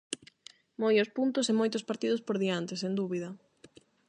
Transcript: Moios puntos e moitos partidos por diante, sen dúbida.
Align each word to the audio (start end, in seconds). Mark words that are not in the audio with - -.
Moios 0.81 1.09
puntos 1.17 1.45
e 1.47 1.53
moitos 1.59 1.83
partidos 1.89 2.21
por 2.27 2.37
diante, 2.43 2.73
sen 2.81 2.93
dúbida. 2.99 3.29